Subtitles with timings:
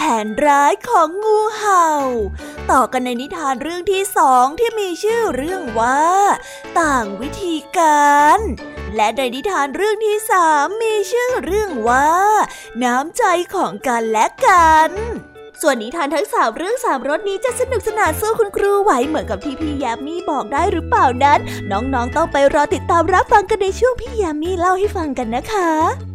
[0.00, 1.88] ผนร้ายของงูเห่า
[2.70, 6.02] ต่อกันในนิทานเรื่องที่สองที่มีชื่อเรื่องว่า
[6.80, 8.38] ต่างวิธีการ
[8.96, 12.10] และในนิทานเรื่องที่สามมีชื่อเรื่องว่า
[12.84, 14.90] น้ำใจของกันและกัน
[15.60, 21.38] ส่วนนิทานทั้งสามเรื่องสามรสนี้จะสนุกสนานสู้คุณครูไหวเหมือนกับที่พี่ยามีบอกได้หรือเปล่านั้น
[21.70, 26.09] น้องๆต้องไปรอติดตามรับฟังกันในช่วงพี่ยามีเล่าให้ฟังกันนะคะ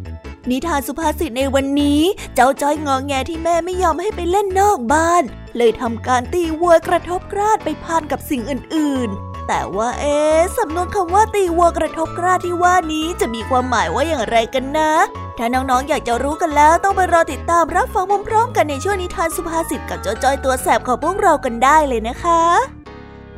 [0.50, 2.00] นิทานสุภาษิตในวันนี้
[2.34, 5.22] เจ้าจ้อยงองแงที่แม่ไม่ยอมให้ไปเล่นนอกบ้าน
[5.56, 10.18] เลยทำการตีวัวกระทบกราดไปพันกับสิ่งอื่น ๆ แต่ว่าเอ๊
[10.58, 14.92] สำนวนคำว่าตีวัวกระทบกราดที่ว่านี้จะมีความหมายว่าอย่างไรกันนะ
[15.38, 22.42] ถ้าน้องๆอยากจะรู้กันแล้วต้องไปรอติดตามรับฟังพร้อมๆกันในช่วงนิทานสุภาษิตกับเจ้าจ้อยตัวแสบของพวกเรากันได้เลยนะคะ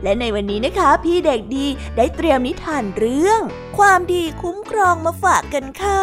[0.02, 3.40] และในวันนี้นะคะ พี่เด็กดีได้เตรียมนิทานเรื่อง
[3.78, 6.02] ความดีคุ้มครองมาฝากกันค่ะ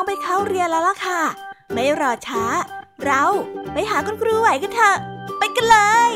[0.00, 1.20] ต้องไปเข้าเรียนแล้วล่ะค่ะ
[1.72, 2.44] ไม่รอช้า
[3.04, 3.22] เรา
[3.72, 4.96] ไปหาคุณครูไหวกันเถอะ
[5.38, 5.76] ไปกันเล
[6.10, 6.12] ย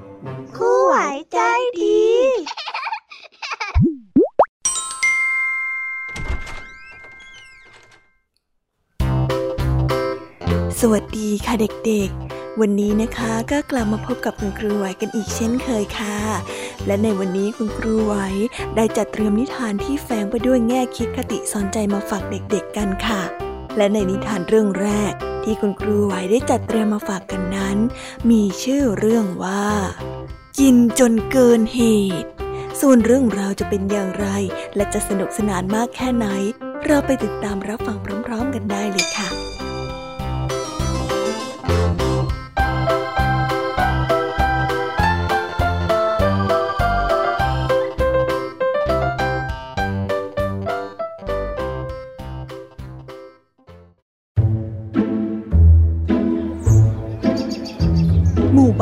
[0.00, 0.01] ส
[10.92, 11.54] วัสดีค่ะ
[11.86, 16.18] เด็กๆ วันนี้นะคะก็กลับมาพบกับคุณครูไหวกันอีกเช่นเคยค่ะ
[16.86, 18.14] และในวันนี้คุณครูไหว
[18.76, 23.22] ได้จัดเตรียมนิทานที่แฝงไปด้วยแง่คิดคติสอนใจมาฝากเด็กๆกันค่ะ
[23.76, 25.12] และในนิทานเรื่องแรก
[25.44, 27.76] ที่คุณครูไหวได้จัดเตรียมมาฝากกันนั้น
[28.30, 29.64] มีชื่อเรื่องว่า
[30.58, 31.80] กินจนเกินเห
[32.22, 32.30] ตุ
[32.80, 34.26] ส่วนเรื่องราวจะเป็นอย่างไร
[34.76, 36.26] และจะสนุกสนานมากแค่ไหน
[36.86, 39.51] เราไปติดตามรับฟังพร้อม ๆ กันได้เลยค่ะ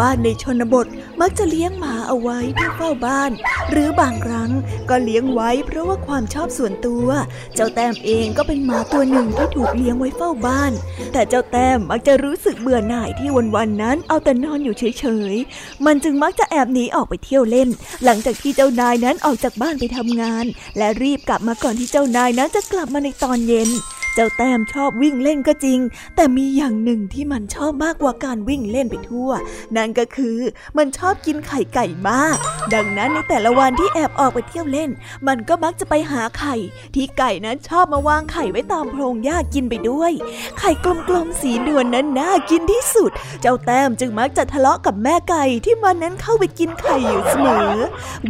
[0.00, 0.86] บ้านในชนบท
[1.20, 3.30] มักจะเลี้ยงหมาเอาไว้เพื่อเฝ้าบ้าน
[3.70, 4.50] หรือบางครั้ง
[4.88, 7.08] ก็เลี้ยงไว้เพราะว่าความชอบส่วนตัว
[7.54, 10.72] เจ้าแต้มเองก็เป็นหมาตัวหนึ่งที่ถูกเลี้ยงไว้เฝ้าบ้าน
[11.12, 17.68] แต่เจ้าแต้มมักจะรู้สึกเบื่อหน่ายที่วันๆนั้น เอาแต่นอนอยู่เฉยๆ มันจึงมักจะแอบหนีออกไปเที่ยวเล่น
[18.04, 20.44] หลังจากที่เจ้านายนั้นออกจากบ้านไปทำงาน
[20.78, 23.70] และรีบกลับมาก่อนที่เจ้านายนั้นจะกลับมาในตอนเย็น
[24.14, 25.80] เจ้าแต้มชอบวิ่งเล่นก็จริง
[26.16, 29.30] แต่มีอย่างหนึ่งที่มันชอบมากกว่าการวิ่งเล่นไปทั่ว
[29.76, 30.38] นั่นก็คือ
[30.78, 32.36] มันชอบกินไข่ไก่มาก
[32.74, 34.90] ดังนั้นในแต่ละวันที่แอบออกไปเที่ยวเล่น
[35.28, 36.54] มันก็มักจะไปหาไข่
[36.94, 40.12] ที่ไก่นั้นชอบมาวางไข่ไว้ตามโพรงหญ้ากินไปด้วย
[40.58, 43.10] ไข่กลมๆสีนวลนั้นน่ากินที่สุด
[43.40, 47.74] เจ้าแต้มจึงมักจะทะเลาะกับแม่ไก่ที่มันนั้นเข้าไปกินไข่อยู่เสมอ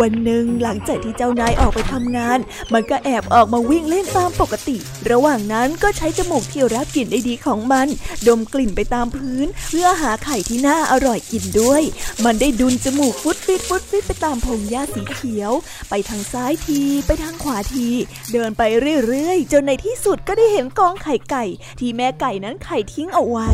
[0.01, 2.39] วันหนึ่งหลังจากที่เจ้านายออกไปทำงาน
[2.73, 4.77] มันก็แอบออกมาวิ่งเล่นตามปกติ
[5.11, 7.89] ระหว่างนั้นก็ใช้จมูกที่รับกลิ่นได้ดีของมัน
[8.29, 11.83] ดมกลิ่นไปตามพื้น เพื่อหาไข่ที่น่าอร่อยกินด้วย
[12.25, 15.53] มันได้ดุนจมูกฟุดฟิตฟุดฟิตไปตามพงหญ้าสีเขียว
[15.89, 17.89] ไปทางซ้ายทีไปทางขวาที
[18.33, 18.63] เดินไป
[19.07, 21.45] เรื่อยๆ จนในที่สุดก็ได้เห็นกองไข่ไก่
[21.79, 23.51] ที่แม่ไก่นั้นไข่ทิ้งเอาไว้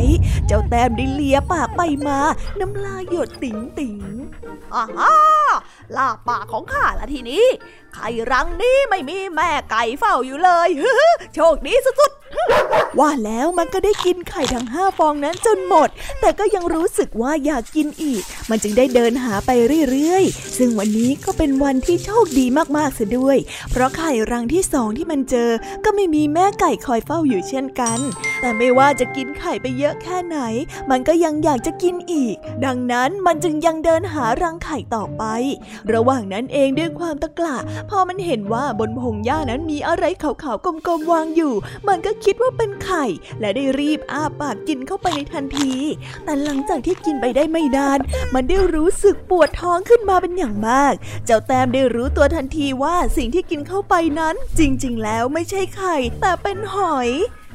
[0.46, 2.18] เจ้าแต้มได้เลียปากไปมา
[2.60, 3.96] น้ำลายหยดติ๋งติ๋ง
[4.74, 5.14] อ่าฮ่า
[5.96, 7.46] ลาปากของข้าละทีนี้
[7.94, 10.68] ไข่รังนี้ไม่มีแม่ไก่เฝ้าอยู่เลย
[11.34, 12.12] โชคดีสุด
[13.00, 15.88] ว่าแล้วมันก็ได้กินไข่ทั้งห้าฟองนั้นจนหมด
[16.20, 19.50] แต่ก็ยังรู้สึกว่าอยากกินอีก มันจึงได้เดินหาไป
[19.90, 22.46] เรื่อยๆ ซึ่งวันนี้ก็เป็นวันที่โชคดี
[22.76, 23.38] มากๆเสียด้วย
[23.70, 25.50] เพราะไข่รังที่สองที่มันเจอ
[25.84, 27.98] ก็ไม่มีแม่ไก่คอยเฝ้าอยู่เช่นกัน
[28.40, 30.38] แต่ไม่ว่าจะกินไข่ไปเยอะแค่ไหน
[30.90, 35.24] มันก็ยังอยากจะกินอีก ดังนั้นมันจึงยังเดินหารังไข่ต่อไป
[35.92, 37.56] ระหว่างนั้นเองด้วยความตะกละ
[37.90, 41.54] พอมันเห็นว่าบนพงหญ้านั้นมีอะไรขาวๆกลมๆวางอยู่
[41.88, 43.04] มันก็คิดว่าเป็นไข่
[43.40, 45.74] และได้รีบอ้าปากกินเข้าไปในทันที
[46.24, 47.98] แต่หลังจากที่กินไปได้ไม่นาน
[48.34, 50.94] มันได้รู้สึกปวดท้องขึ้นมาเป็นอย่างมาก
[51.26, 57.08] เจ้าแต้มได้รู้ตัวทันทีว่าสิ่งที่กินเข้าไปนั้น จริง ๆ แล้วไม่ใช่ไข่ แต่เป็นหอย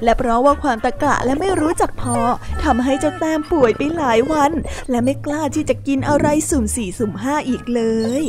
[0.04, 2.18] และเพราะว่าความตะกะและไม่รู้จักพอ
[2.64, 4.52] ทำให้เจ้าแต้มป่วยไปหลายวัน
[4.90, 7.82] และไม่กล้าที่จะกินอะไรสุ่มสี่สุ่มห้าอีกเล
[8.22, 8.24] ย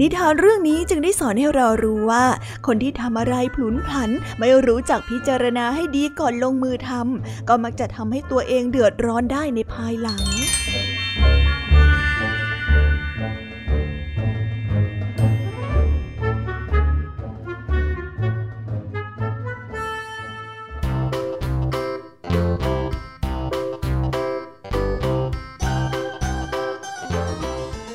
[0.00, 2.24] นิทานเรื่องนี้จึงได้สอนให้เรารู้ว่า
[2.66, 10.22] คนที่ทำอะไรพลุนพลัน ไม่รู้จักพิจารณาให้ดีก่อนลงมือทำก็มักจะทำให้ตัวเองเดือดร้อนได้ในภายหลัง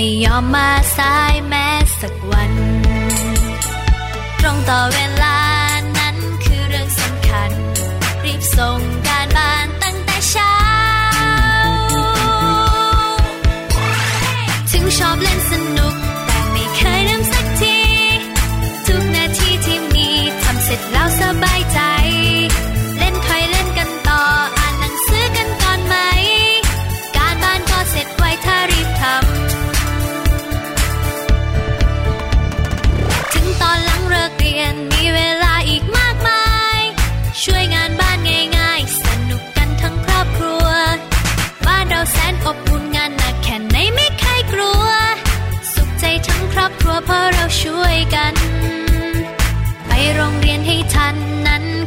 [0.00, 1.66] ไม่ยอมมาสายแม้
[2.00, 2.52] สักวัน
[4.40, 5.37] ตรงต่อเวลา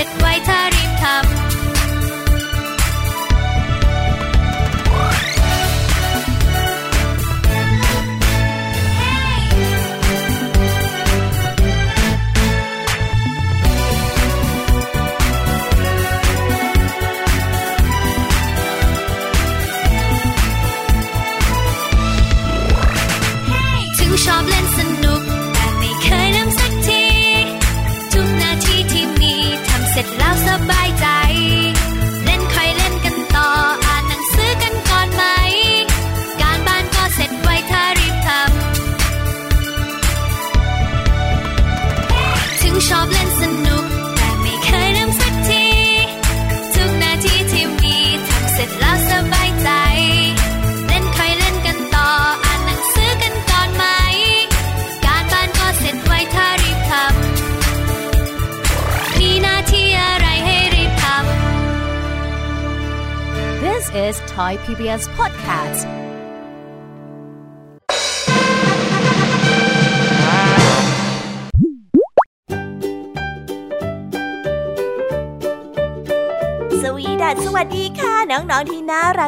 [0.00, 1.49] ร็จไวถ้ารีบทำ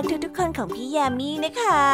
[0.02, 1.84] กทุกๆคนของพี่แยมมี่นะคะ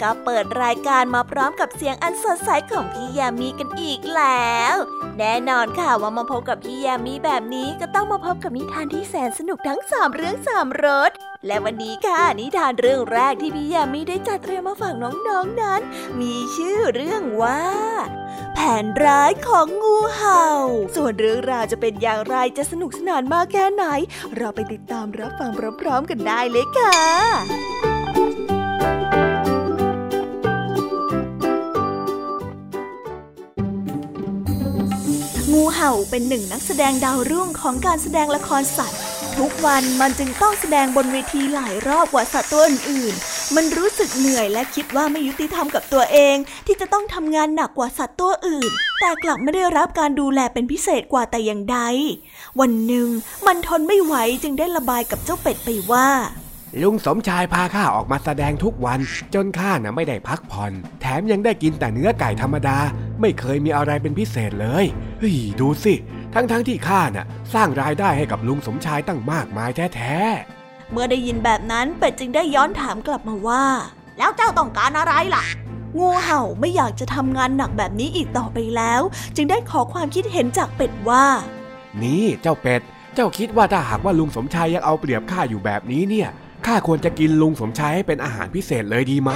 [0.00, 4.74] ก็เปิดรายการมาพร้อมกับเสียงอันสดใสของพี่แยมมี่กันอีกแล้ว
[5.18, 11.10] แน่นอนค่ะว่ามาพบกับพี่แยมมี่แบบนี้ก็ต้องมาพบกับนิทานที่แสนสนุกทั้งสามเรื่องสามรส
[11.46, 15.80] และวันนี้ค่ะนิทานเรื่องแรกที่พี่แยมมี่ได้จัดเตรียมมาฝากน้องๆนนั้น
[16.20, 17.62] มีชื่อเรื่องว่า
[18.58, 20.44] แผนร้ายของงูเห่า
[20.96, 23.84] ส่วนเรื่องราวจะเป็นอย่างไรจะสนุกสนานมากแค่ไหน
[24.36, 26.98] เราไปติดตามรับฟังพร้อมๆกันได้เลยค่ะ
[35.52, 39.00] งูเห่าเป็นหนึ่งนักแสดงดาวรุ่งของการแสดงละครสัตว์
[39.38, 43.16] ทุกวันมันจึงต้องแสดงบนเวทีหลายรอบกว่าสัตว์ตัวอื่น
[43.54, 46.36] มันรู้สึกเหนื่อยและคิดว่าไม่ยุติธรรมกับตัวเอง
[46.66, 51.78] ที่จะต้องทำงานหนักกว่าสัตว์ตัวอื่น แต่กลับไม่ได้รับการดูแลเป็นพิเศษกว่าแต่อย่างใด
[52.60, 53.08] วันหนึ่ง
[53.46, 56.08] มันทนไม่ไหวจึงได้ระบายกับเจ้าเป็ดไปว่า
[56.82, 59.00] ลุงสมชายพาข้าออกมาแสดงทุกวัน
[59.34, 62.78] จนข้าน่ะไม่ได้พักผ่อน แถมยังได้กินแต่เนื้อไก่ธรรมดา
[63.20, 64.84] ไม่เคยมีอะไรเป็นพิเศษเลย
[65.20, 65.94] เฮ้ยดูสิ
[66.34, 70.55] ทั้งๆทที่ข้าน่ะ สร้างรายได้ให้กับลุงสมชายตั้งมากมายแท้ๆ
[70.92, 73.64] เมื่อได้ยินแบบนั้นเป็ดจึงได้ย้อนถามกลับมาว่า
[74.18, 75.44] แล้วเจ้าต้องการอะไรล่ะ
[75.98, 79.02] งูเห่าไม่อยากจะทำงานหนักแบบนี้อีกต่อไปแล้ว
[79.36, 81.24] จึงได้ขอความคิดเห็นจากเป็ดว่า
[82.02, 82.82] นี่เจ้าเป็ด
[83.14, 86.28] เจ้าคิดว่าถ้าหากว่าลุงสมชายยังเอาเปรียบข้าอยู่แบบนี้เนี่ย
[86.66, 89.30] ข้าควรจะกินลุงสมชายให้เป็นอาหารพิเศษเลยดีไหม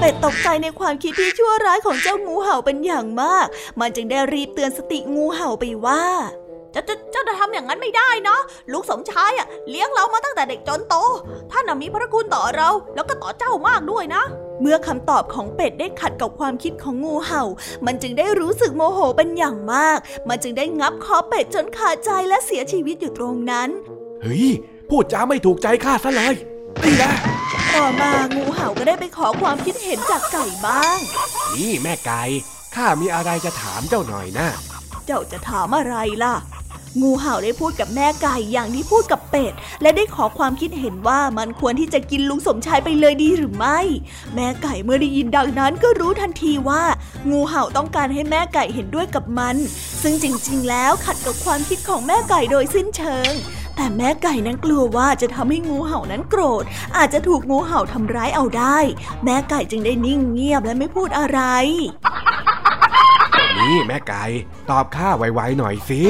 [0.00, 3.46] เป็ดตกใจในความคิดที่ชั่วร้ายของเจ้างูเห่าเป็นอย่างมาก
[3.80, 6.04] มันจึงได้รีบเตือนสติงูเห่าไปว่า
[6.43, 8.36] เจ้าเจ้าเจ้าจะทำอย่างนั้นไม่ได้นะ
[8.72, 10.94] ลูกสมชายอะเลี้ยงเรามาตั้งแต่เด็กจนโต
[11.50, 14.22] ท่านน่ะมีพระคุณต่อเราแล้วก็ต่อเจ้ามากด้วยนะ
[14.60, 17.42] เมื่อคำตอบของเป็ดได้ขัดกับความคิดของงูเห่า
[17.86, 23.68] มันจึงได้รู้สึกโมโหเป็นอย่างมาก มันจึงได้งับคอเป็ดจนขาดใจและเสียชีวิตอยู่ตรงนั้น
[24.22, 24.46] เฮ้ย
[24.90, 26.34] พูดจาไม่ถูกใจข้าซะเลย
[26.82, 27.12] นี่นะ
[27.74, 30.98] ต่อมางูเห่าก็ได้ไปขอความคิดเห็นจากไก่บ้าง
[31.54, 32.22] นี่แม่ไก่
[32.74, 34.46] ข้ามีอะไรจะถามเจ้าหน่อยนะ
[35.06, 36.34] เจ้าจะถามอะไรล่ะ
[37.02, 43.78] งูเห่าได้พูดกับแม่ไก่อย่างที่พูดกับเป็ด และได้ขอความคิดเห็นว่ามันควรที่จะกินลุงสมชายไปเลยดีหรือไม่
[44.34, 46.82] แม่ไก่เมื่อได้ยินดังนั้นก็รู้ทันทีว่า
[47.30, 49.56] งูเห่าต้องการให้แม่ไก่เห็นด้วยกับมัน
[50.02, 53.32] ซึ่งจริง ๆ แล้วขัดกับความคิดของแม่ไก่โดยสิ้นเชิง
[53.76, 56.64] แต่แม่ไก่นั้นกลัวว่าจะทำให้งูเห่านั้นโกรธ
[56.96, 58.78] อาจจะถูกงูเห่าทำร้ายเอาได้
[59.24, 61.40] แม่ไก่จึงได้นิ่งเงียบและไม่พูดอะไร
[63.64, 64.24] นี่แม่ไก่
[64.70, 66.00] ตอบข้าไวๆหน่อยสิ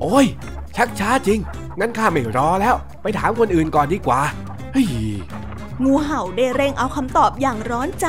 [0.00, 0.26] โอ้ย
[0.76, 1.38] ชักช้าจริง
[1.80, 4.22] งั้นข้าไม่รอแล้ว ไปถามคนอื่นก่อนดีกว่า
[4.72, 4.88] เฮ้ย
[5.82, 8.08] งูเห่าได้เร่งเอาคำตอบอย่างร้อนใจ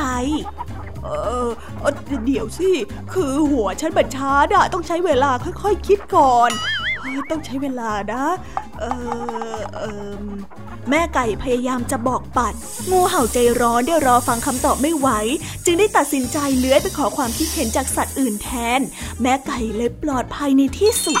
[1.04, 1.08] เอ
[1.46, 1.48] อ
[1.80, 1.92] เอ่อ
[2.26, 2.70] เดี๋ยวสิ
[3.12, 5.30] คือหัวฉันบัญชาดะต้องใช้เวลา
[5.62, 6.50] ค่อยๆคิดก่อน
[7.00, 8.24] เออต้องใช้เวลานะ
[8.80, 8.84] เอ
[9.56, 9.82] อเอ
[10.18, 10.22] อ
[10.90, 12.54] แม่ไก่พยายามจะบอกปัด
[12.90, 15.08] งูเห่าใจร้อนได้รอฟังคำตอบไม่ไหว
[15.64, 18.80] จึงได้ตัดสินใจเลื้อยไปขอความคิดเห็นจากสัตว์อื่นแทน
[19.22, 21.20] แม่ไก่เลยปลอดภัยในที่สุด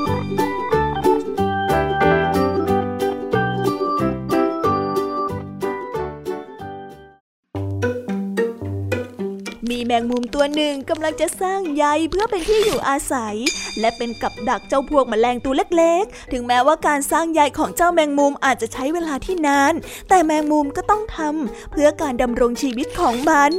[9.71, 13.35] มีแมงมุมตัวหนึ่งกำลังจะสร้างใยเพื่อเป็นที่อยู่อาศัย
[13.79, 19.73] และเป็นกับดักเจ้าพวกมแมลงตัวเล็กๆ ถึงแม้ว่าการสร้างใยของเจ้าแมงมุมอาจจะใช้เวลาที่นาน
[20.09, 23.51] แต่แมงมุมก็ต้องทำเพื่อการดำรงชีวิตของมัน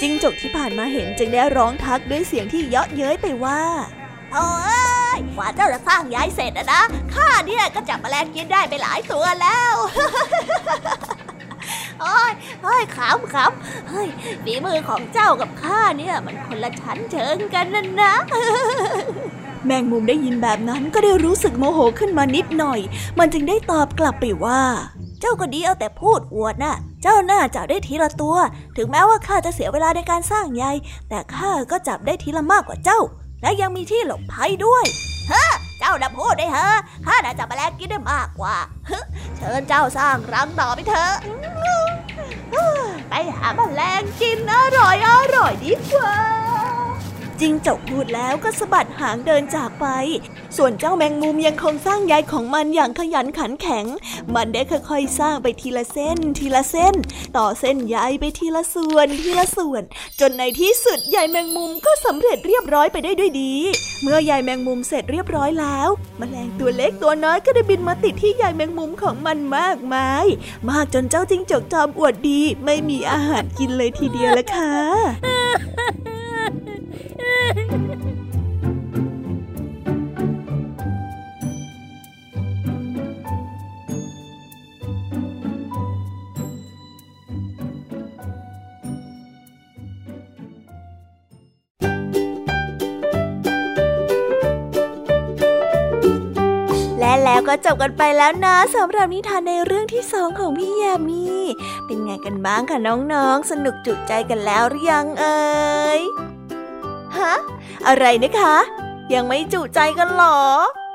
[0.00, 3.62] จิ้งจกที่ผ่านมาเห็นจึงได้ร้องทักด้วยเสียงที่เยาะเย้ยไปว่า
[4.34, 4.48] โอ้
[5.16, 6.82] ยกว่าเจ้าจะสร้างยายเสร็จนะนะ
[7.14, 9.74] ข้าเนี่ยก็จับแมลงกินได้ไปหลายตัวแล้ว
[12.00, 14.08] โอ้ยโอ้ยขำขำเฮ้ย
[14.44, 18.12] ฝีมือของเจ้ากับข้าเนี่ย มันคนละชั้นเชิงกันนั่นนะ
[19.66, 22.80] แมงมุมได้ยินแบบนั้นก็ได้รู้สึกโมโหขึ้นมานิดหน่อย
[23.18, 24.62] มันจึงได้ตอบกลับไปว่า
[25.20, 28.36] เจ้าก็ดีเอาแต่พูดอวดนะ่ะเจ้าน่าจับได้ทีละตัว
[28.76, 30.64] ถึงแม้ว่าข้าจะเสียเวลาในการสร้างใย
[31.08, 33.00] แต่ข้าก็จับได้ทีละมากกว่าเจ้า
[33.42, 34.84] และยังมีที่หลบภัยด้วย
[35.78, 36.68] เจ้าน่ะพูดได้เหรอ
[37.06, 38.56] ข้าน่าจะมาแลกกินได้มากกว่า
[39.36, 41.14] เชิญเจ้าสร้างรังต่อไปเถอะ
[43.08, 46.16] ไปหาแมลงกินอร่อยอร่อยดีกว่า
[47.40, 49.86] จิงจกพูดแล้วก็สะบัดหางเดินจากไป
[50.56, 53.86] ส่วนเจ้าแมงมุมยังคงสร้างใยของมันอย่างขยันขันแข็ง
[54.34, 56.94] มันได้ค่อยๆ สร้างไปทีละเส้น ทีละเส้น
[57.36, 59.82] ต่อเส้นใยไปทีละส่วน ทีละส่วน
[60.20, 63.54] จนในที่สุดใยแมงมุมก็สำเร็จเรียบร้อยไปได้ด้วยดี
[64.02, 65.88] เมื่อใยแมงมุมเสร็จเรียบร้อยแล้ว
[66.20, 70.26] มแมลงตัวเล็กตัวน้อยก็ได้บินมาติดที่ใยแมงมุมของมันมากมาย
[70.68, 74.74] มากจนเจ้าจิงจกจอมอวดดี ไม่มีอาหารกินเลยทีเดียวละค่ะ
[97.24, 101.24] แล้วก็จบกันไปแล้วนะสำหรับนิทานในเรื่องที่สองของพี่ยามี
[101.86, 105.38] เป็นไงกันบ้างคะน้องๆ สนุกจุใจกันแล้วหรือยังเอ่
[105.98, 106.00] ย
[107.20, 107.34] ฮะ
[107.86, 108.56] อะไรนะคะ
[109.14, 110.38] ยังไม่จุใจกันหรอ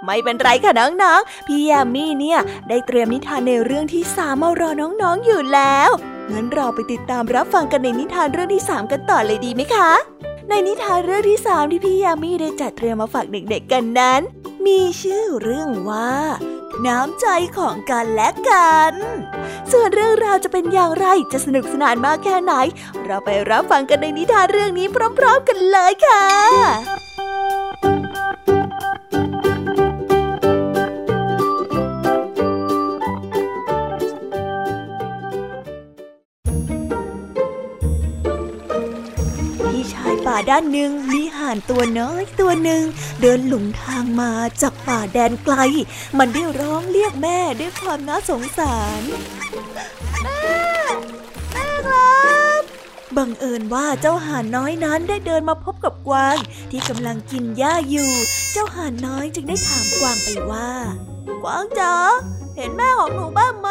[0.06, 5.90] ไม่เป็นไรค่ะน้องๆ พี่ยามีเนี่ย ได้เตรียมนิทานในเรื่องที่สามมารอน้องๆอยู่แล้ว
[6.32, 9.92] งั้นเราไปติดตามรับฟังกันในนิทานเรื่องที่สามกันต่อเลยดีไหมคะ
[10.50, 14.22] ในนิทานเรื่องที่สามที่พี่ยามีได้จัดเตรียมมาฝากเด็กๆกันนั้น
[14.66, 16.14] มีชื่อเรื่องว่า
[16.88, 18.94] น้ำใจของกันและกัน
[19.72, 22.54] ส่วนเรื่องราวจะเป็นอย่างไรจะสนุกสนานมากแค่ไหน
[23.06, 26.24] เราไปรับฟังกันในนิทานเรื่องนี้พร้อม ๆ กันเลยค่ะ
[40.50, 42.84] ด้านหนึ่งมีห่านตัวน้อยตัวหนึ่ง
[43.22, 45.56] เดินหลงทางมาจากป่าแดนไกล
[46.18, 49.02] มันได้ร้องเรียกแม่ด้วยความน่าสงสาร
[50.24, 50.42] แม่
[51.54, 52.22] แม่ครั
[52.60, 52.62] บ
[53.18, 56.38] บังเอิญว่าเจ้าห่านน้อยนั้นได้เดินมาพบกับกวาง
[56.72, 58.12] ที่กำลังกินหญ้าอยู่
[58.52, 60.72] เจ้าห่านน้อยจึงได้ถามกวางไปว่า
[61.44, 61.96] กวางจ๋า
[62.56, 63.70] เห็นแม่ของหนูบ้างไหม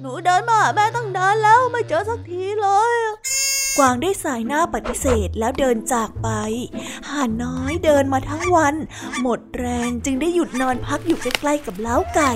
[0.00, 2.96] หนูเดินมาหาแม่ตั้งนานแล้วไม่เจอสักทีเลย
[3.78, 6.28] กวางได้สายหน้าปฏิเสธแล้วเดินจากไป
[7.10, 8.74] ห่านน้อยเดินมาทั้งวัน
[9.20, 12.32] หมดแรงจึงได้หยุดนอนพักอยู่ใกล้ๆกับเล้าไก่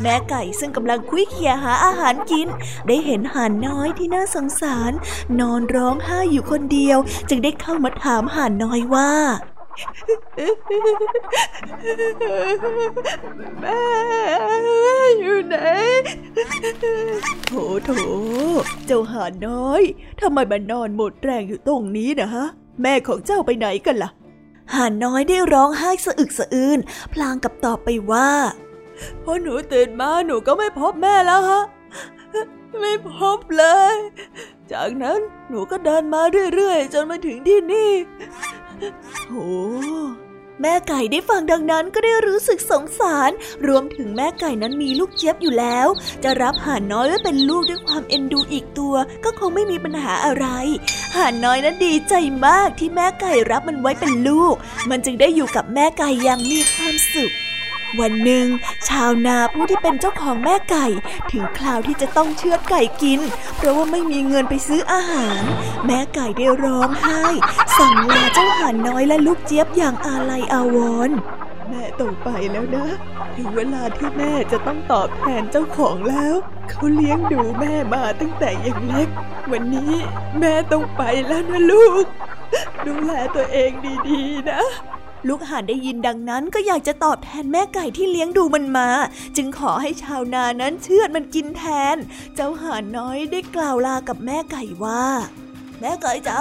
[0.00, 2.48] แม่ไก่ซึ่งกำลังคุยเคียหาอาหารกิน
[2.86, 4.92] ได้เห็นห่านน้อยที่น่าสงสาร
[5.40, 6.98] นอนร้องไห้อยู่คนเดียว
[7.28, 9.12] จึงได้เข้ามาถามห่านน้อยว่า
[13.60, 13.82] แม่
[15.18, 15.56] อยู่ไหน
[17.46, 17.52] โถ
[17.84, 17.90] โถ
[18.86, 19.82] เจ้าหาน้อย
[20.20, 22.46] ทำไมมานอนหมดแรงอยู่ตรงนี้นะฮะ
[22.82, 24.10] แม่ของเจ้าไปไหนกันล่ะ
[24.74, 26.78] หานน้อยได้ร้องไห้สะอึกสะอื้น
[27.12, 28.30] พลางกับตอบไปว่า
[29.22, 31.62] พอหนูตื่นมาหนูก็ไม่พบแม่แล้วฮะ
[32.80, 33.64] ไม่พบเล
[33.94, 33.96] ย
[34.72, 36.20] จากนั้นหนูก็เดินมา
[36.54, 37.92] เรื่อยๆ จนมาถึงที่นี่
[39.28, 39.48] โอ้
[40.62, 43.30] แม่ไก่ได้ฟังดังนั้นก็ได้รู้สึกสงสาร
[43.68, 45.86] รวมถึงแม่ไก่นั้นมีลูกเจี๊ยบอยู่แล้ว
[46.24, 50.46] จะรับห่านน้อยไว้เป็นลูกด้วยความเอ็นดูอีกตัว ก็คงไม่มีปัญหาอะไร
[51.16, 52.14] ห่านน้อยนั้นดีใจ
[52.46, 54.54] มากที่แม่ไก่รับมันไว้เป็นลูก
[54.90, 57.32] มันจึงได้อยู่กับแม่ไก่อย่างมีความสุข
[58.00, 58.46] วันหนึ่ง
[58.88, 60.86] ชาวนาผู้ที่เป็นเจ้าของแม่ไก่
[61.30, 63.20] ถึงคราวที่จะต้องเชือดไก่กิน
[63.56, 65.42] เพราะว่าไม่มีเงินไปซื้ออาหาร
[65.86, 67.22] แม่ไก่ได้ร้องไห้
[67.78, 70.76] สั่งลาเจ้าห่านน้อยและลูกเจี๊ยบอย่างอาลัยอาว
[71.08, 71.16] รณ์
[71.68, 72.86] แม่ต้องไปแล้วนะ
[73.36, 76.34] ถึงเวลาที่แม่จะต้องตอบแทนเจ้าของแล้ว
[76.70, 79.08] เขาเลี้ยงดูแม่มาตั้งแต่ยังเล็ก
[79.50, 79.94] วันนี้
[80.38, 82.06] แม่ต้องไปแล้วนะลูก
[82.86, 83.70] ดูแลตัวเอง
[84.08, 84.62] ดีๆนะ
[85.26, 88.88] ลูกห่านได้ยินดังนั้นก็อยากจะตอบแทนแม่ไก่ที่เลี้ยงดูมันมา
[89.36, 91.96] จึงขอให้ชาวนานั้นเชือดมันกินแทน
[92.34, 95.04] เจ้าห่านน้อยได้กล่าวลากับแม่ไก่ว่า
[95.80, 96.40] แม่ไก่จ๋า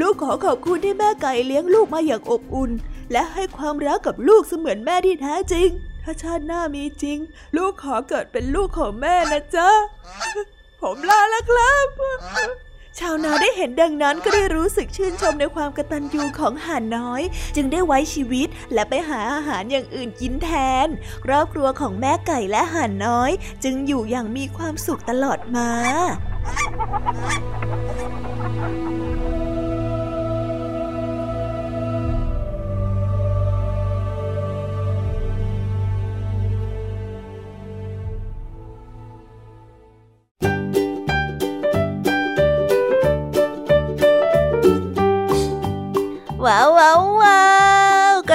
[0.00, 2.70] ลูกขอขอบคุณที่แม่ไก่เลี้ยงลูกมาอย่างอบอุ่น
[3.12, 5.68] และให้ความรักกับลูกเสมือนแม่ที่แท้จริง
[6.04, 7.18] ถ้าชาติหน้ามีจริง
[7.56, 9.70] ลูกขอเกิดเป็นลูกของแม่นะจ๊ะ
[10.80, 11.86] ผมลาแล้วครับ
[12.98, 17.22] ชาวนาได้เห็นดังนั้นก็ได้รู้สึกชื่นชมในความกระตันยูของห่านน้อย
[17.56, 20.50] จึงได้ไว้ชีวิตและไปหาอาหารอย่างอื่นกินแท
[20.84, 20.86] น
[21.24, 23.30] ครอบครัวของแม่ไก่และห่านน้อย
[23.64, 25.70] จึงอยู่อย่างมีความสุขตลอดมา
[46.42, 47.01] 哇哇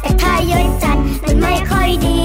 [0.00, 2.18] แต่ถ้าเยอะจันมันไม่ค่อยดี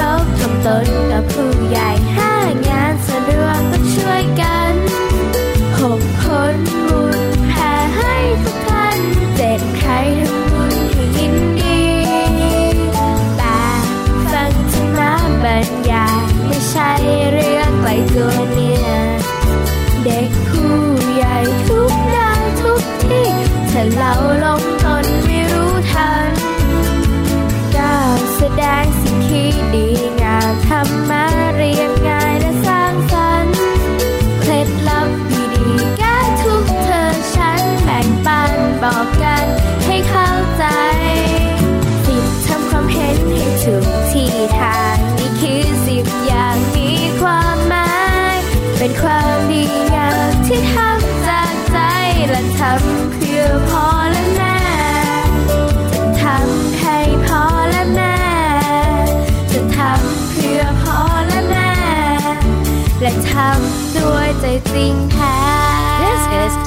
[0.00, 2.15] รักคำตนกับผู้ใหญ่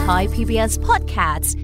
[0.09, 1.58] Thai PBS Podcast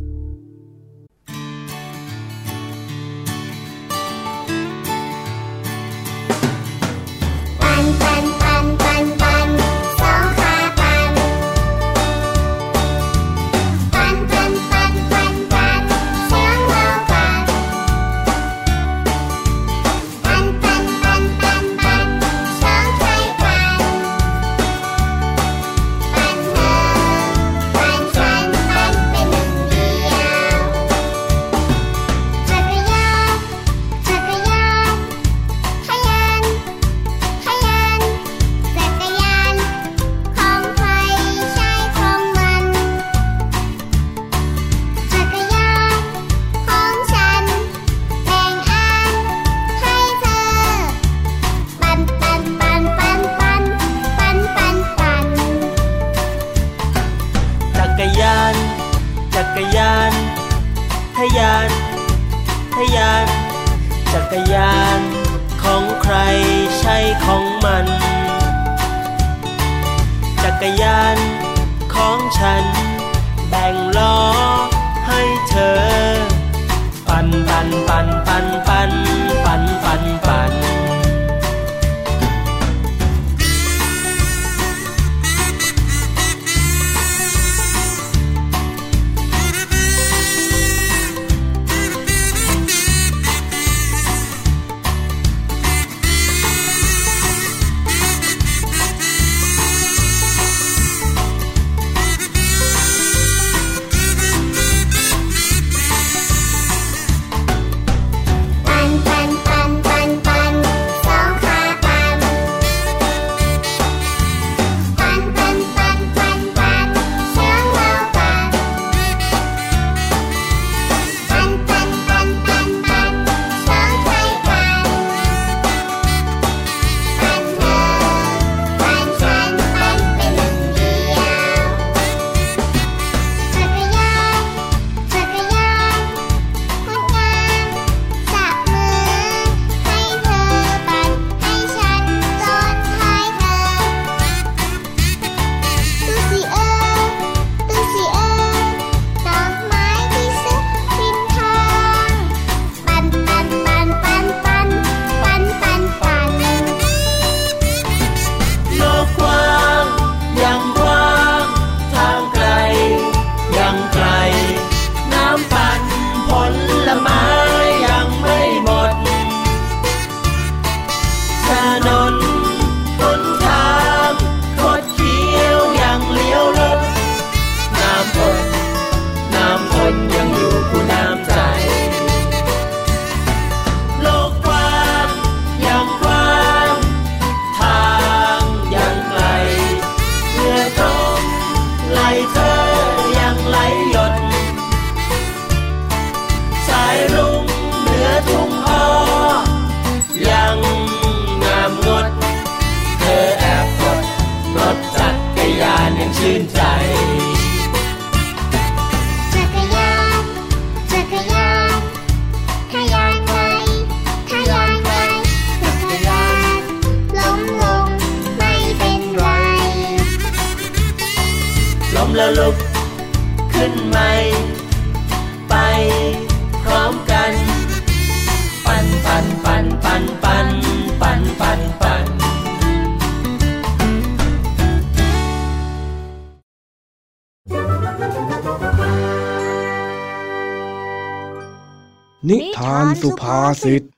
[243.45, 243.95] สุภาษิต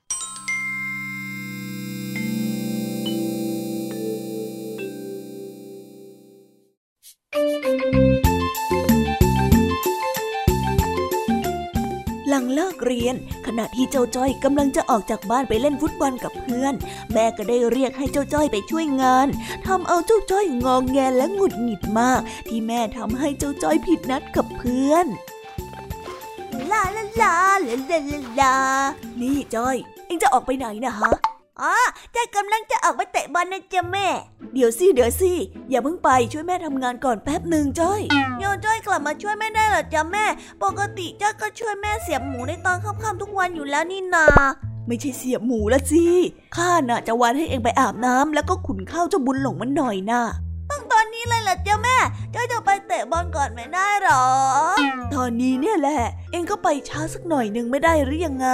[12.88, 13.14] เรียน
[13.46, 16.74] ขณะที่เจ้าจ้อยกำลังจะออกจากบ้านไปเล่นฟุตบอลกับเพื่อน
[17.12, 19.26] แม่ก็ได้เรียกให้เจ้าจ้อยไปช่วยงาน
[19.66, 27.34] ทำเอาเจ้าจ้อยงองแงและหงุดหงิดมาก ที่แม่ทำให้เจ้าจ้อยผิดนัดกับเพื่อนาลาลา
[27.68, 28.54] ลาลาลาลา
[29.20, 31.12] นี่จ้อย เอ็งจะออกไปไหนนะฮะ
[31.62, 31.74] อ๋อ
[32.14, 34.06] จ้กำลังจะออกไปเตะบอลนะจ๊ะแม่
[34.54, 35.32] เดี๋ยวสิเดี๋ยวสิ
[35.70, 38.02] อย่าเพิ่งไปช่วยแม่ทำงานก่อนแป๊บหนึ่งจ้อย
[38.38, 40.24] โยจ้อยกลับมาช่วยแม่ได้หรอจ๊ะแม่
[40.62, 44.26] ปกติจ้อยก็ช่วยแม่เสียบหมูในตอนค่ำๆทุกวันอยู่แล้วนี่นา
[44.86, 46.06] ไม่ใช่เสียบหมูละสิ
[46.56, 50.22] ข้าน่ะจะวันให้เองไปอาบน้ำแล้วก็ขุนข้าวเจ้าบุญหลงมันหน่อยน่ะ
[50.70, 51.96] ต้องตอนนี้เลยเหรอจ้าแม่
[52.34, 54.24] จ้อยจะไปเตะบอลก่อนไม่ได้หรอ
[55.14, 56.02] ตอนนี้เนี่ยแหละ
[56.32, 58.48] เองก็ไปช้าสักหน่อยหนึ่งไม่ได้หรือยังไง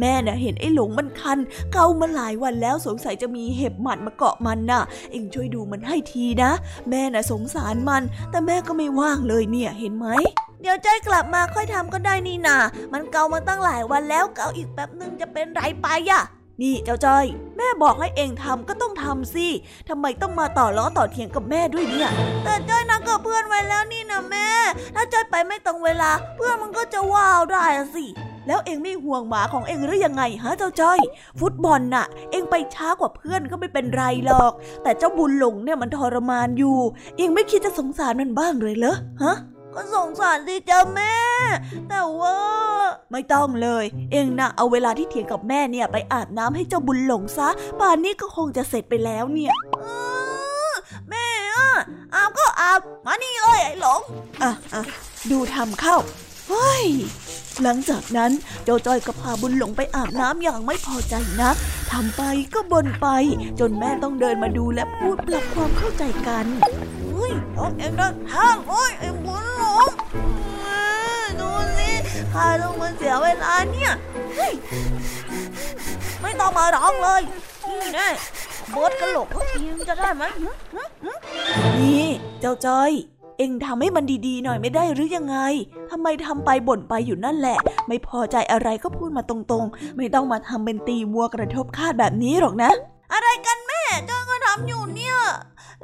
[0.00, 1.38] แม่น่ะเห็นไอ้หลงมันคัน
[1.72, 6.50] เกามาหลายวันแล้วสงสัยจะมีเห็บหมัดมาเกาะมันน่ะ เองช่วยดูมันให้ทีนะ
[6.90, 10.06] แม่น่ะสงสารมัน แต่แม่ก็ไม่ว่างเลยเนี่ยเห็นไหม
[10.60, 12.56] เดี๋ยวจ้อยกลับมาค่อยทำก็ได้นี่นา
[12.92, 16.22] มันเกามาตั้งหลายวันแล้วเกาอีกแป๊บนึงจะเป็นไรไปอะ
[16.62, 19.46] นี่เจ้าจ้อย แม่บอกให้เองทำก็ต้องทำสิ
[19.88, 22.10] ทำไมต้องมาต่อล้อต่อเถียงกับแม่ด้วยเนี่ย
[22.44, 24.48] แต่จ้อยนัดกับเพื่อนไว้แล้วนี่นะแม่
[24.94, 27.64] ถ้าจ้อยไปไม่ตรงเวลา เพื่อนมันก็จะว้าวได้
[27.94, 28.04] สิ
[28.46, 30.98] แล้วเองไม่ห่วงหมาของเองหรือยังไงฮะเจ้าจ้อย
[31.40, 36.76] ฟุตบอลน่ะ เองไปช้ากว่าเพื่อนก็ไม่เป็นไรหรอก แต่เจ้าบุญหลงเนี่ยมันทรมานอยู่
[37.16, 39.36] เองไม่คิดจะสงสารมันบ้างเลยเหรอฮะ
[39.76, 41.14] ก็สงสารสิจ้าแม่
[41.88, 42.38] แต่ว่า
[43.12, 47.48] ไม่ต้องเลย เองนะเอาเวลาที่เถียงกับแม่เนี่ยไปอาบน้ำให้เจ้าบุญหลงซะ
[47.80, 49.54] ป่านนี้ก็คงจะเสร็จไปแล้วเนี่ย
[51.10, 51.68] แม่อะ
[52.14, 54.00] อาบก็อาบมานี่เลยไอ้หลง
[54.42, 54.82] อะอะ
[55.30, 55.96] ดูทำเข้า
[56.48, 56.86] เฮ้ย
[57.62, 58.30] หลังจากนั้น
[58.64, 61.56] เจ้าจ้อยก็พาบุญหลงไปอาบน้ำอย่างไม่พอใจนัก
[61.92, 62.22] ทำไป
[62.54, 63.08] ก็บ่นไป
[63.60, 66.46] จนแม่ต้องเดินมาดูและพูดปรับความเข้าใจกัน
[67.06, 67.32] อุ้ย
[67.78, 69.45] เอ็งเดินทางโอ้ยเอ็งบุญ
[69.76, 69.92] หลง
[71.40, 71.90] ดูสิ
[72.32, 73.92] ข้าต้องมาเสียเวลาเนี่ย
[76.20, 77.22] ไม่ต้องมาร้องเลย
[77.68, 78.08] นี่แน่
[78.74, 80.24] บดกระโหลกทีมจะได้ไหม
[81.80, 82.06] นี่
[82.40, 82.92] เจ้าจ้อย
[83.38, 85.38] เอ็งทำให้มันดีๆ หน่อยไม่ได้หรือยังไง
[85.90, 87.58] ทำไมทำไปบ่นไปอยู่นั่นแหละ
[87.88, 92.70] ไม่พอใจอะไรก็พูดมาตรงๆ ไม่ต้องมาทำเป็นตีวัวกระทบคาดแบบนี้หรอกนะ
[93.12, 95.16] อะไรกันแม่จอยก็ทำอยู่เนี่ย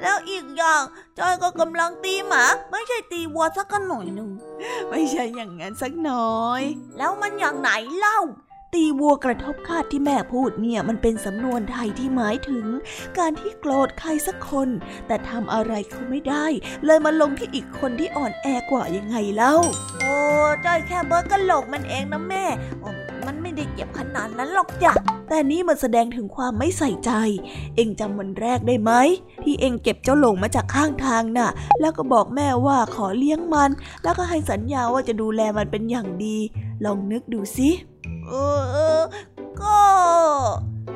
[0.02, 0.82] แล้วอีกอย่าง
[1.18, 4.30] จอยก็กำลังตีหมา ไม่ใช่ตีวัวสักหน่อยหนึ่ง
[4.90, 6.62] ไม่ใช่อย่างนั้นสักหน่อย
[6.98, 8.18] แล้วมันอย่างไหนเล่า
[8.74, 12.66] ตีวัวกระทบคาดที่แม่พูดเนี่ยมันเป็นสำนวนไทยที่หมายถึง
[13.18, 14.68] การที่โกรธใครสักคน
[15.06, 16.46] แต่ทำอะไรเขาไม่ได้
[16.84, 19.54] เลยมาลงที่อีกคนที่อ่อนแอกว่ายังไงเล่า
[20.00, 20.16] โอ้
[20.64, 22.44] จ้อยแค่เบิร์กระโหลกมันเองนะแม่
[22.82, 22.96] มัน
[23.56, 24.92] ได้เจ็บขนาดนั้นหรอกจ้ะ
[25.28, 27.10] แต่นี่มันแสดงถึงความไม่ใส่ใจ
[27.76, 28.92] เองจำวันแรกได้ไหม
[29.44, 33.70] ที่เองเก็บเจ้าหลงมาจากข้างทางน่ะ แล้วก็บอกแม่ว่าขอเลี้ยงมัน
[34.02, 36.36] แล้วก็ให้สัญญาว่าจะดูแลมันเป็นอย่างดี
[36.84, 37.70] ลองนึกดูสิ
[38.26, 38.32] เอ
[38.98, 39.02] อ
[39.60, 39.78] ก็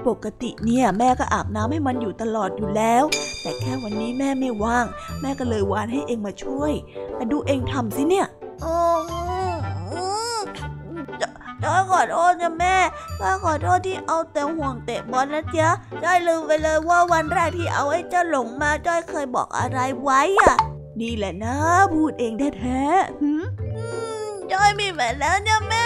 [0.06, 3.04] ปกติเนี่ยแม่ก็อาบน้ำให้มันอยู่ตลอดอยู่แล้ว
[3.42, 4.86] แต่แค่วันนี้แม่ไม่ว่าง
[5.20, 6.72] แม่ก็เลยวานให้เองมาช่วย
[7.18, 8.26] มาดูเองทำสิเนี่ย
[11.62, 12.76] จ้าขอโทษนะแม่
[13.20, 15.70] จ้าขอโทษที่เอาแต่ห่วงเตะบอลนะเจ๊ะ
[16.02, 20.56] จ้อยลืมไปเลยว่าวันแรกที่เอาไอ้เจ้าหลงมาจ้อยเคยบอกอะไรไว้อะ
[21.00, 21.54] นี่แหละนะ
[21.94, 25.86] พูดเองแท้ๆจ้อยมีแฟนแล้วเนี่ยแม่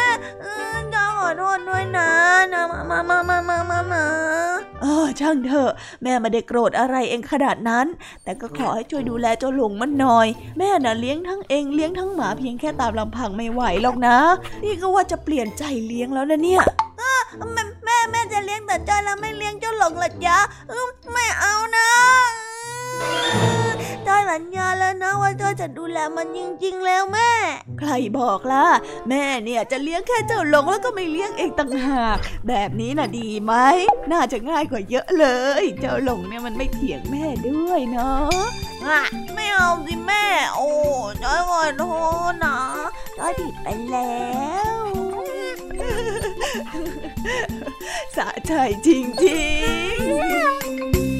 [1.39, 2.09] โทษด้วยนะ
[2.53, 4.05] นะมามามามามามามา
[4.83, 5.71] เออช่างเถอะ
[6.03, 7.87] แม่ไม่ได้โกรธอะไรเองขนาดนั้น
[8.25, 10.27] แต่ก็ขอให้ช่วยดูแลเจ้าหลงมันหน่อย
[10.59, 14.17] แม่น่ะเลี้ยงทั้งเองเลี้ยงทั้งหมาเพียงแค่ตามลำพังไม่ไหวหรอกนะ
[14.65, 16.63] นี่ก็ว่าจะเปลี่ยนใจเลี้ยงแล้วนะเนี่ย
[17.55, 20.39] แม่แม่แม่จะเลี้ยงแต่จ้อยแล้วไม่เลี้ยงเจ้าหลงหรอจ๊ะ
[21.13, 21.89] ไม่เอานะ
[24.07, 27.31] จ้อยสัญญาแล้วนะว่าจ้อยจะดูแลมันจริงๆแล้วแม่
[27.79, 28.67] ใครบอกล่ะ
[29.09, 33.55] แม่เนี่ยจะเลี้ยงแค่เจ้าหลงแล้วก็ไม่เลี้ยงเองต่างหาก แบบนี้น่ะดีไหม
[34.13, 35.27] น่าจะง่ายกว่าเยอะเล
[35.63, 38.31] ย เจ้าหลงเนี่ยมันไม่เถียงแม่ด้วยเนาะ
[39.35, 40.71] ไม่เอาสิแม่ โอ้
[41.23, 41.85] จ้อยขอโท
[42.31, 42.57] ษนะ
[43.19, 44.29] จ้อยผิดไปแล้
[44.79, 44.81] ว
[48.17, 48.53] สะใจ
[48.87, 48.89] จ
[49.25, 49.43] ริ
[49.95, 51.20] งๆ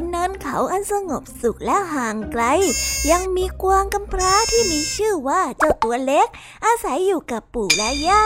[0.00, 2.44] นเนินเขาอันสงบสุขและห่างไกล
[3.10, 6.28] ยังมีกวางกำพร้าที่มีชื่อว่าเจ้าตัวเล็ก
[6.64, 8.24] อาศัยอยู่กับปู่และย่า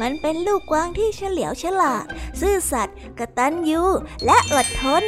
[0.00, 2.04] มันเป็นลูกกวางที่เฉลียวฉลาด
[2.40, 3.82] ซื่อสัตย์กระตันยู
[4.24, 5.04] และอดทน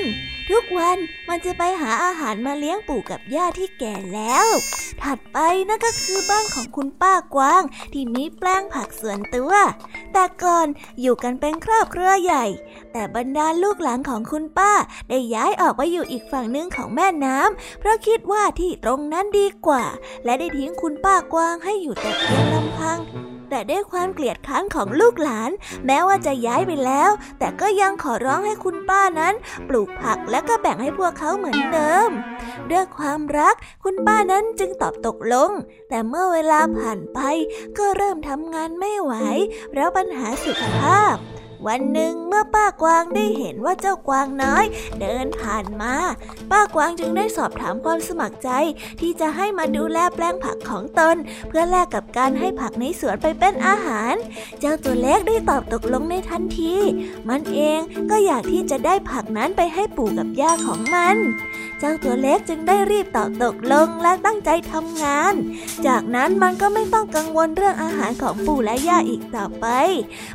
[0.51, 4.47] ทุกวันมันจะไปหาอาหารมาเลี้ยงปู่กับย่าที่แก่แล้ว
[5.03, 5.39] ถัดไป
[5.69, 9.53] นั่นก็คือบ้านของคุณป้ากวาง ที่มีแปลงผักสวนตัว
[10.13, 10.67] แต่ก่อน
[11.01, 12.45] อยู่กันเป็นครอบครัวใหญ่
[12.93, 14.73] แต่บรรดาลูกหลานของคุณป้า
[15.09, 19.85] ได้ย้ายออกไปอยู่อีกฝั่งหนึ่งของแม่น้ำเพราะคิดว่าที่ตรงนั้นดีกว่า
[20.25, 22.99] และได้ทิ้งคุณป้ากวางให้อยู่แต่เพียงลำพัง
[23.59, 25.51] แต่ด้วยความเกลียดค้านของลูกหลาน
[25.87, 29.35] แม้ว่าจะย้ายไปแล้ว แต่ก็ยังขอร้องให้คุณป้านั้น
[29.69, 32.11] ปลูกผักและก็แบ่งให้พวกเขาเหมือนเดิม
[32.71, 33.55] ด้วยความรัก
[33.85, 35.51] คุณป้านั้นจึงตอบตกลง
[35.89, 37.19] แต่เมื่อเวลาผ่านไป
[37.79, 39.13] ก็เริ่มทำงานไม่ไหว
[39.71, 41.17] เพราะปัญหาสุขภาพ
[41.67, 44.65] วันหนึ่งเมื่อป้ากวางได้เห็นว่าเจ้ากวางน้อย
[45.01, 45.95] เดินผ่านมา
[46.51, 48.51] ป้ากวางจึงได้สอบถามความสมัครใจ
[49.01, 51.17] ที่จะให้มาดูแลแปลงผักของตน
[51.49, 54.15] เพื่อแลกกับการให้ผักในสวนไปเป็นอาหาร
[54.61, 56.75] เจ้าตัวเล็กได้ตอบตกลงในทันที
[57.29, 57.81] มันเอง
[58.11, 61.17] ก็อยากที่จะได้ผักนั้นไปให้ปู่กับย่าของมัน
[61.81, 65.35] เจ้าตัวเล็กจึงได้รีบตอบตกลงและตั้งใจทำงาน
[65.87, 69.67] จากนั้นมันก็ไม่ต้องกังวลเรื่องอาหารของปู่และย่าอีกต่อไป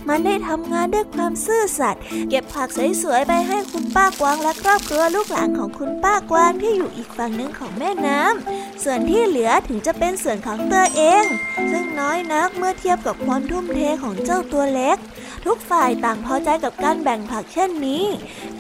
[0.08, 2.70] มันได้ทำงานด้วยความซื่อสัตย์เก็บผัก
[3.02, 11.26] สวยๆไปให้คุณป้ากวางและครอบครัวลูกหลานของคุณป้ากวางที่อยู่อีกฝั่งหนึ่งของแม่น้ำส่วนที่เหลือถึงจะเป็นส่วนของเตอเอง
[11.72, 14.98] ซึ่งน้อยนักเมื่อเทียบกับความทุ่มเทของเจ้าตัวเล็ก
[15.46, 18.04] ทุกฝ่ายต่างพอใจกับการแบ่งผักเช่นนี้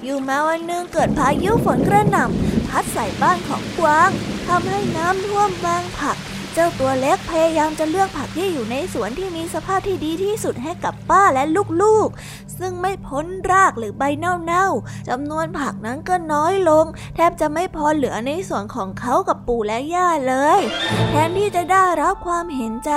[0.03, 4.09] อยู่มาวันหนึ่งเกิดพายุฝนกระหน่ำพัดใส่บ้านของกวาง
[4.47, 6.17] ทำให้น้ำท่วมบางผัก
[6.56, 11.43] เจ้าตัวเล็กพยายามจะเลือกผักที่อยู่ในสวนที่มีสภาพที่ดีที่สุดให้กับป้าและ
[11.82, 16.86] ลูกๆ ซึ่งไม่พ้นรากหรือใบเน่าๆจำนวนผักนั้นก็น้อยลง
[17.16, 20.62] แทบจะไม่พอเหลือในสวนของเขากับปู่และย่าเลย
[21.10, 22.91] แทนที่จะได้รับความเห็นใจ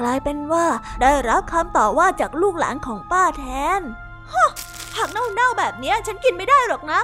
[0.00, 0.66] กลายเป็นว่า
[1.02, 3.44] ได้รับคำต่อว่าจากลูกหลานของป้าแท
[3.78, 3.80] น
[4.32, 4.34] ฮ
[4.94, 7.00] ผักเน่าๆแบบนี้ฉันกินไม่ได้หรอกนะ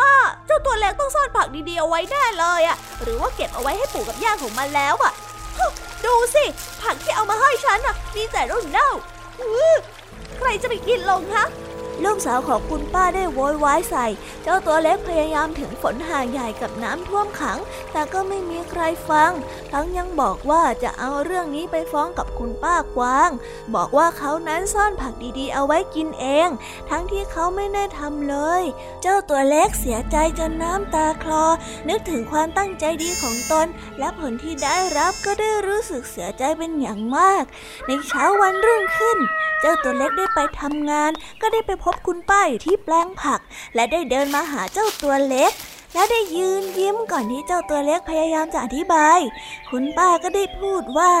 [0.00, 0.14] ป้า
[0.46, 5.14] เจ้าตัวเล็กต้องซ่อนผักดีๆเอาไว้แน่เลยอะหรือว่าเก็บเอาไว้ให้ปู่กับย่าของมันแล้วอะ
[6.04, 6.44] ดูสิ
[6.82, 8.90] ผักที่เอามาให้ฉันน่ะ มีแต่รุ่นเน่า
[10.36, 11.46] ใครจะไปกินลงฮะ
[12.02, 14.06] ลูกสาวของคุณป้าได้โวยวายใส่
[14.42, 17.58] เจ้าตัวเล็กพยายามถึงฝนหาใหญ่กับน้ำท่วมขัง
[17.92, 19.32] แต่ก็ไม่มีใครฟัง
[19.72, 23.30] ทั้งยังบอกว่าจะเอาเรื่องนี้ไปฟ้องกับคุณป้ากวาง
[23.74, 26.48] บอกว่าเขานั้นซ่อนผักดีๆ เอาไว้กินเอง
[26.90, 28.62] ทั้งที่เขาไม่ได้ทำเลย
[29.02, 31.44] เจ้าตัวเล็กเสียใจจนน้ำตาคลอ
[31.88, 33.66] นึกถึงความตั้งใจดีของตน
[33.98, 37.44] และผลที่ได้รับก็ได้รู้สึกเสียใจเป็นอย่างมาก
[37.86, 39.18] ในเช้าวันรุ่งขึ้น
[39.60, 43.40] เจ้าตัวเล็กได้ไปทำงาน ก็ได้ไปพบคุณป้าอยู่ที่แปลงผัก
[43.74, 45.52] และได้เดินมาหาเจ้าตัวเล็ก
[45.94, 49.18] และได้ยืนยิ้มก่อนที่เจ้าตัวเล็กพยายามจะอธิบาย
[49.70, 51.12] คุณป้าก็ได้พูดว่า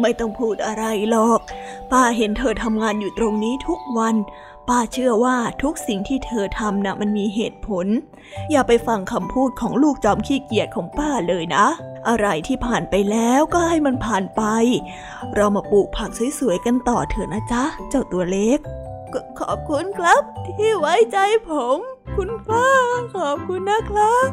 [0.00, 1.40] ไม่ต้องพูดอะไรหรอก
[1.92, 4.16] ป้าเห็นเธอทำงานอยู่ตรงนี้ทุกวัน
[4.68, 7.86] ป้าเชื่อว่าทุกสิ่งที่เธอทำนะ่ะมันมีเหตุผล
[8.50, 11.66] อย่าไปฟังคำพูดของลูกจอมขี้เกียจของป้าเลยนะ
[12.08, 14.42] อะไรที่ผ่านไปแล้วก็ให้มันผ่านไป
[15.34, 18.58] เรามาปลูกผักสวยๆกันต่อเถอะนะจ๊ะ เจ้าตัวเล็ก
[19.40, 20.22] ขอบคุณครับ
[20.58, 21.18] ที่ไว้ใจ
[21.48, 21.78] ผม
[22.16, 22.68] คุณป้า
[23.16, 24.28] ขอบคุณนะครับ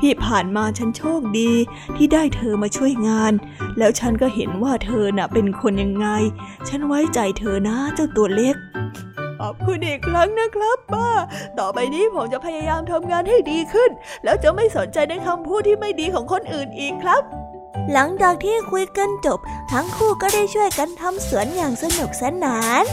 [0.00, 1.52] ที่ผ่านมาฉันโชคดี
[1.96, 3.32] ที่ได้เธอมาช่วยงาน
[3.78, 6.06] แล้วฉันก็เห็นว่าเธอน่ะเป็นคนยังไง
[6.68, 8.56] ฉันไว้ใจเธอนะเจ้าตัวเล็ก
[9.40, 11.08] ขอบคุณอีกครั้งนะครับป้า
[11.58, 13.90] ต่อไปนี้ผมจะพยายามทำงานให้ดีขึ้น
[14.24, 17.22] แล้วจะไม่สนใจในคำพูดที่ไม่ดีของคนอื่นอีกครับ
[17.92, 19.38] หลังจากที่คุยกันจบ
[19.72, 22.84] ทั้งคู่ก็ได้ช่วยกันทำสวนอย่างสนุกสนาน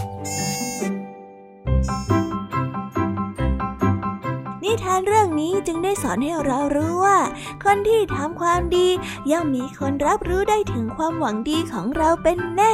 [4.63, 7.19] นิทานเรื่องนี้จึงได้สอนให้เรารู้ว่า
[7.63, 8.87] คนที่ทำความดี
[9.31, 12.73] ย่อมมีคนรับรู้ได้ถึงความหวังดีของเราเป็นแน่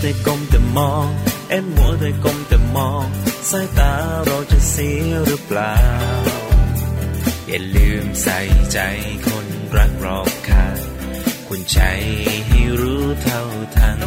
[0.00, 1.06] แต่ก้มแต่มอง
[1.50, 3.04] เอ็มมัวแต่ก้มแต่มอง
[3.50, 3.92] สายตา
[4.26, 5.76] เราจะเสียหรือเปล่า
[7.48, 8.38] อย่าลืมใส่
[8.72, 8.78] ใจ
[9.26, 9.46] คน
[9.76, 10.66] รักรอบค่า
[11.48, 11.78] คุณใจ
[12.46, 13.42] ให้รู้เท่า
[13.76, 14.00] ทัน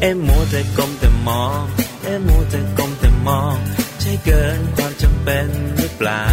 [0.00, 1.62] เอ็มมัวแต่ก้มแต่มอง
[2.04, 3.56] เอ็มมัวแต่ก้มแต่มอง
[4.00, 6.24] ใช่เกินความจำเป็นหรือเปล่า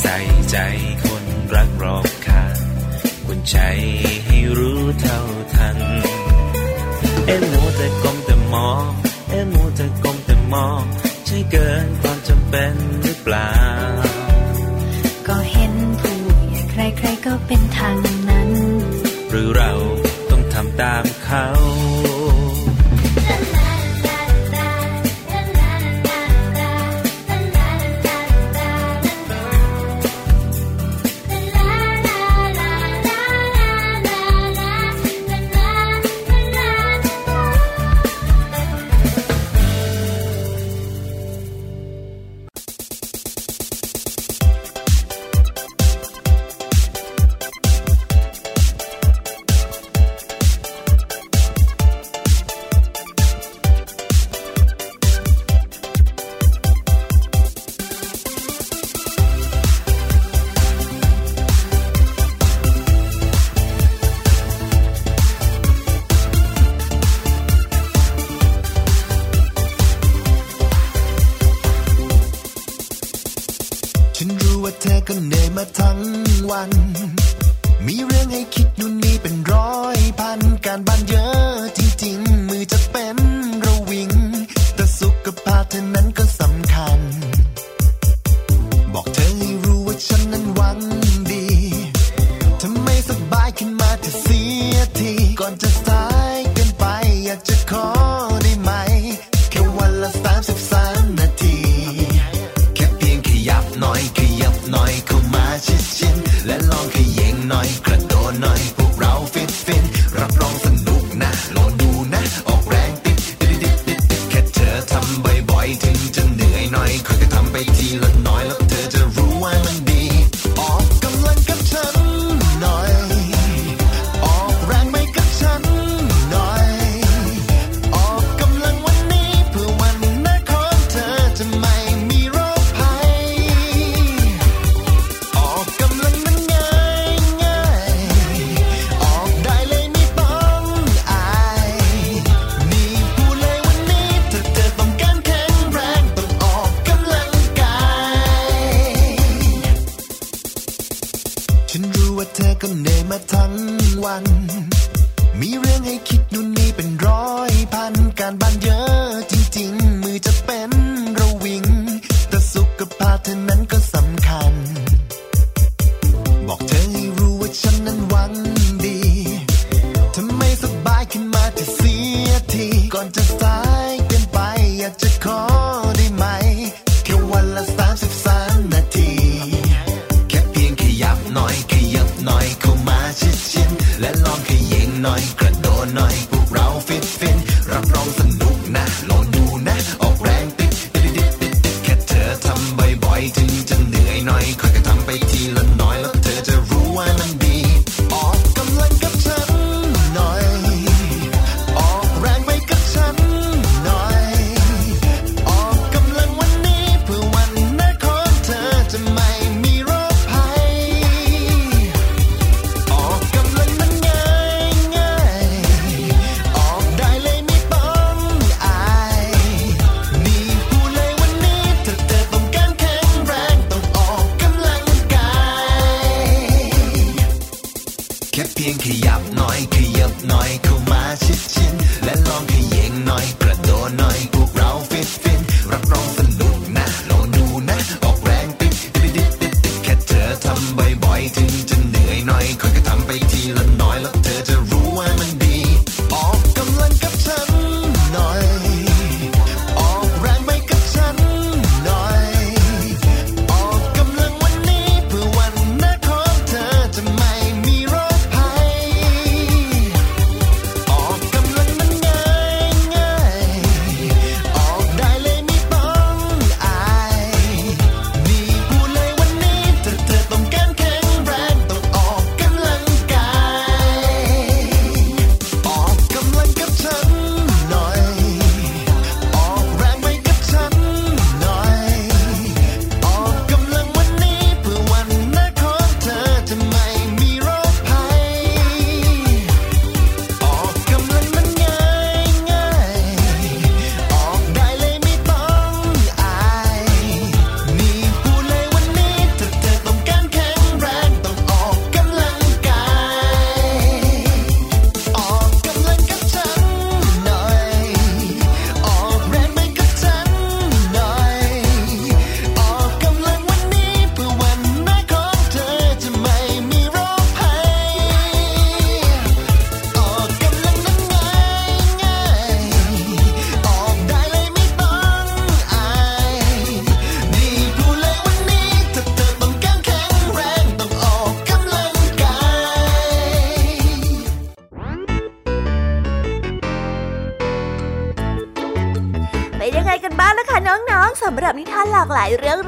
[0.00, 0.16] ใส่
[0.50, 0.56] ใจ
[1.04, 1.24] คน
[1.54, 2.56] รักรอบคาง
[3.26, 3.56] คุณใจ
[4.26, 5.20] ให้รู้เท่า
[5.54, 5.78] ทัน
[7.26, 8.90] เอ็นมัวแต่กลมแต่มอง
[9.30, 10.82] เอ็นมัวแต่กลมแต่มอง
[11.26, 12.74] ใช่เกินความจำเป็น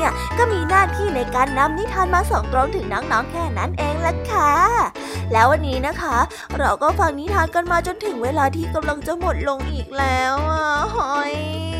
[0.00, 4.52] เนี่ย ก็มีหน้าที่ในการนำนิทานมาส่งตรงถึงน้องๆแค่นั้นเองล่ะค่ะ
[5.32, 6.16] แล้ววันนี้นะคะ
[6.58, 11.79] เราก็ฟังนิทานกันมาจนถึงเวลาที่กำลังจะหมดลงอีกแล้วอะหอย